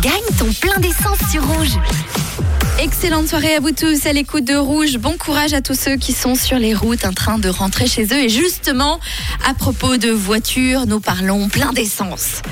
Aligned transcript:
Gagne 0.00 0.12
ton 0.38 0.52
plein 0.60 0.78
d'essence 0.80 1.18
sur 1.30 1.46
Rouge. 1.46 1.78
Excellente 2.80 3.28
soirée 3.28 3.54
à 3.54 3.60
vous 3.60 3.70
tous 3.70 4.06
à 4.06 4.12
l'écoute 4.12 4.44
de 4.44 4.56
Rouge. 4.56 4.98
Bon 4.98 5.16
courage 5.16 5.54
à 5.54 5.62
tous 5.62 5.78
ceux 5.78 5.96
qui 5.96 6.12
sont 6.12 6.34
sur 6.34 6.58
les 6.58 6.74
routes 6.74 7.04
en 7.04 7.12
train 7.12 7.38
de 7.38 7.48
rentrer 7.48 7.86
chez 7.86 8.04
eux. 8.06 8.24
Et 8.24 8.28
justement, 8.28 8.98
à 9.48 9.54
propos 9.54 9.98
de 9.98 10.10
voitures, 10.10 10.86
nous 10.86 11.00
parlons 11.00 11.48
plein 11.48 11.72
d'essence. 11.72 12.42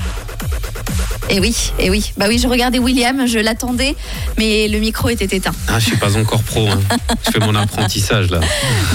Et 1.29 1.39
oui, 1.39 1.55
et 1.79 1.89
oui. 1.89 2.11
Bah 2.17 2.25
oui, 2.27 2.37
je 2.37 2.47
regardais 2.47 2.77
William, 2.79 3.25
je 3.27 3.39
l'attendais, 3.39 3.95
mais 4.37 4.67
le 4.67 4.77
micro 4.79 5.09
était 5.09 5.35
éteint. 5.35 5.53
Ah, 5.67 5.79
je 5.79 5.85
suis 5.85 5.97
pas 5.97 6.15
encore 6.17 6.43
pro. 6.43 6.67
hein. 6.67 6.79
Je 7.25 7.31
fais 7.31 7.39
mon 7.39 7.55
apprentissage 7.55 8.29
là. 8.29 8.39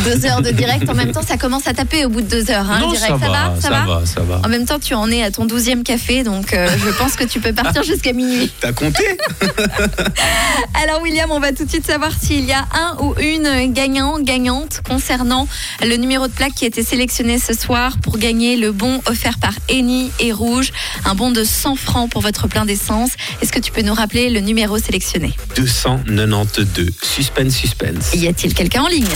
Deux 0.05 0.25
heures 0.27 0.41
de 0.41 0.51
direct. 0.51 0.89
En 0.89 0.95
même 0.95 1.11
temps, 1.13 1.23
ça 1.27 1.37
commence 1.37 1.67
à 1.67 1.75
taper 1.75 2.05
au 2.05 2.09
bout 2.09 2.21
de 2.21 2.29
deux 2.29 2.51
heures. 2.51 2.71
Hein, 2.71 2.79
non, 2.81 2.93
direct. 2.93 3.09
ça, 3.09 3.17
va, 3.17 3.55
ça 3.61 3.71
va, 3.71 4.03
ça 4.05 4.21
va. 4.21 4.41
En 4.45 4.49
même 4.49 4.65
temps, 4.65 4.79
tu 4.79 4.95
en 4.95 5.11
es 5.11 5.23
à 5.25 5.31
ton 5.33 5.45
douzième 5.45 5.83
café, 5.83 6.23
donc 6.23 6.55
euh, 6.55 6.69
je 6.85 6.91
pense 6.93 7.17
que 7.17 7.25
tu 7.25 7.41
peux 7.41 7.53
partir 7.53 7.83
jusqu'à 7.83 8.13
minuit. 8.13 8.53
T'as 8.61 8.73
compté 8.73 9.05
Alors 10.83 11.03
William, 11.03 11.31
on 11.31 11.41
va 11.41 11.53
tout 11.53 11.65
de 11.65 11.71
suite 11.71 11.87
savoir 11.87 12.13
s'il 12.21 12.45
y 12.45 12.53
a 12.53 12.65
un 12.75 12.97
ou 13.03 13.15
une 13.21 13.73
gagnant, 13.73 14.19
gagnante 14.21 14.81
concernant 14.89 15.47
le 15.83 15.97
numéro 15.97 16.27
de 16.29 16.33
plaque 16.33 16.55
qui 16.55 16.65
a 16.65 16.69
été 16.69 16.83
sélectionné 16.83 17.39
ce 17.39 17.55
soir 17.55 17.97
pour 18.03 18.19
gagner 18.19 18.57
le 18.57 18.73
bon 18.73 19.01
offert 19.07 19.39
par 19.39 19.53
Eni 19.69 20.11
et 20.21 20.33
Rouge, 20.33 20.73
un 21.05 21.15
bon 21.15 21.31
de 21.31 21.45
100 21.45 21.77
francs 21.77 22.11
pour 22.11 22.20
votre 22.21 22.49
plein 22.49 22.65
d'essence. 22.65 23.11
Est-ce 23.43 23.53
que 23.53 23.61
tu 23.61 23.73
peux 23.73 23.83
nous 23.83 23.95
rappeler 23.95 24.31
le 24.31 24.41
numéro 24.41 24.79
sélectionné? 24.79 25.35
292. 25.57 26.91
Suspense, 27.03 27.55
suspense. 27.55 28.15
Y 28.15 28.27
a-t-il 28.29 28.55
quelqu'un 28.55 28.83
en 28.83 28.89
ligne? 28.89 29.07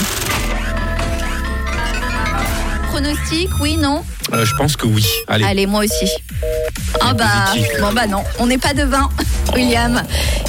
Pronostic, 2.87 3.49
oui, 3.59 3.75
non? 3.77 4.03
Euh, 4.33 4.45
je 4.45 4.55
pense 4.55 4.75
que 4.77 4.87
oui. 4.87 5.05
Allez. 5.27 5.43
Allez, 5.43 5.65
moi 5.65 5.83
aussi. 5.83 6.09
Ah 7.01 7.13
bah, 7.13 7.25
bon 7.81 7.93
bah 7.93 8.07
non, 8.07 8.23
on 8.39 8.47
n'est 8.47 8.57
pas 8.57 8.73
de 8.73 8.83
20, 8.83 9.09
William. 9.55 10.01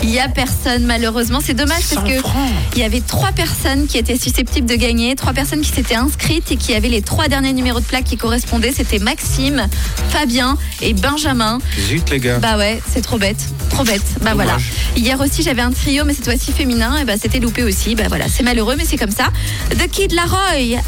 Il 0.03 0.11
y 0.11 0.21
a 0.21 0.29
personne 0.29 0.85
malheureusement. 0.85 1.41
C'est 1.45 1.55
dommage 1.55 1.83
parce 1.91 2.05
100 2.07 2.09
que 2.15 2.19
francs. 2.21 2.51
il 2.75 2.79
y 2.81 2.83
avait 2.85 3.01
trois 3.01 3.33
personnes 3.33 3.87
qui 3.87 3.99
étaient 3.99 4.19
susceptibles 4.19 4.67
de 4.69 4.77
gagner, 4.77 5.15
trois 5.17 5.33
personnes 5.33 5.61
qui 5.61 5.71
s'étaient 5.73 5.97
inscrites 5.97 6.51
et 6.53 6.57
qui 6.57 6.75
avaient 6.75 6.89
les 6.89 7.03
trois 7.03 7.29
derniers 7.29 7.53
numéros 7.53 7.81
de 7.81 7.85
plaque 7.85 8.05
qui 8.05 8.17
correspondaient. 8.17 8.73
C'était 8.73 8.99
Maxime, 8.99 9.67
Fabien 10.11 10.57
et 10.83 10.93
Benjamin. 10.95 11.59
Zut 11.89 12.09
les 12.11 12.21
gars. 12.21 12.39
Bah 12.39 12.57
ouais, 12.57 12.81
c'est 12.93 13.01
trop 13.03 13.19
bête, 13.19 13.39
trop 13.71 13.85
bête. 13.85 14.03
Bah 14.23 14.31
Dommage. 14.31 14.47
voilà. 14.47 14.59
Hier 14.97 15.21
aussi 15.21 15.43
j'avais 15.43 15.63
un 15.63 15.73
trio, 15.73 16.05
mais 16.05 16.15
cette 16.15 16.25
fois-ci 16.27 16.53
féminin, 16.53 16.97
et 16.99 17.05
bah 17.05 17.15
c'était 17.21 17.41
loupé 17.41 17.65
aussi. 17.65 17.95
Bah 17.97 18.05
voilà, 18.09 18.27
c'est 18.29 18.43
malheureux, 18.45 18.75
mais 18.79 18.85
c'est 18.85 18.99
comme 18.99 19.11
ça. 19.11 19.29
The 19.71 19.91
Kid 19.91 20.13
Laroi 20.13 20.39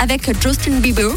avec 0.01 0.31
Justin 0.43 0.79
Bieber. 0.81 1.11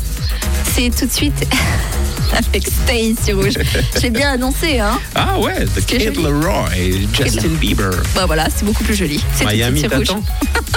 C'est 0.74 0.90
tout 0.98 1.06
de 1.06 1.12
suite 1.12 1.48
avec 2.34 2.68
Stay 2.68 3.16
sur 3.24 3.38
rouge. 3.38 3.54
J'ai 4.02 4.10
bien 4.10 4.32
annoncé, 4.32 4.80
hein. 4.80 5.00
Ah 5.16 5.40
ouais, 5.40 5.66
The 5.66 5.86
Kid. 5.86 6.16
Leroy, 6.18 7.08
Justin 7.14 7.50
Bieber. 7.60 7.92
Bah 8.16 8.26
voilà, 8.26 8.48
c'est 8.54 8.66
beaucoup 8.66 8.84
plus 8.84 8.96
joli. 8.96 9.24
C'est 9.36 9.46
Miami 9.46 9.82
t'attends 9.82 10.24